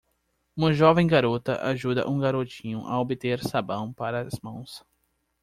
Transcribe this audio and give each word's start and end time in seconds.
Uma 0.57 0.73
jovem 0.73 1.05
garota 1.05 1.57
ajuda 1.61 2.09
um 2.09 2.17
garotinho 2.17 2.79
a 2.87 2.99
obter 2.99 3.39
sabão 3.43 3.93
para 3.93 4.21
as 4.21 4.33
mãos. 4.41 4.83